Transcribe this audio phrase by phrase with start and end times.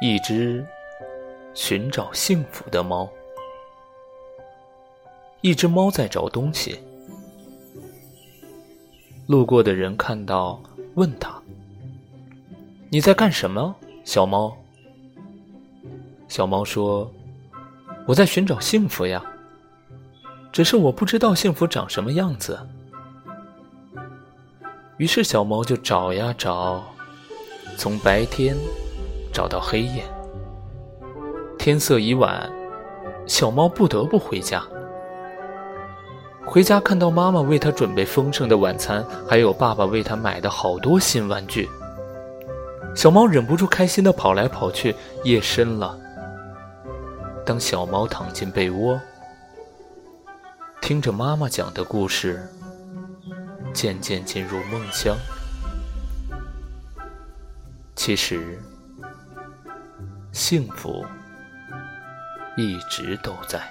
[0.00, 0.64] 一只
[1.54, 3.08] 寻找幸福的猫。
[5.40, 6.78] 一只猫在找东西，
[9.26, 10.60] 路过的人看到，
[10.94, 11.40] 问他
[12.90, 14.56] ：“你在干什么，小猫？”
[16.28, 17.10] 小猫说
[18.06, 19.22] ：“我在寻找幸福呀，
[20.50, 22.58] 只是我不知道幸福长什么样子。”
[24.96, 26.82] 于是小猫就找呀找，
[27.76, 28.56] 从白天
[29.34, 30.04] 找到黑夜。
[31.58, 32.50] 天色已晚，
[33.26, 34.64] 小猫不得不回家。
[36.46, 41.68] 回家看到妈妈为它准备丰盛的晚餐，还有爸爸为它买的好多新玩具，
[42.94, 44.94] 小猫忍不住开心的跑来跑去。
[45.24, 45.98] 夜深了，
[47.44, 49.00] 当小猫躺进被窝，
[50.80, 52.46] 听着妈妈讲的故事。
[53.72, 55.16] 渐渐进入梦乡。
[57.96, 58.56] 其实，
[60.34, 61.06] 幸福
[62.56, 63.62] 一直都在。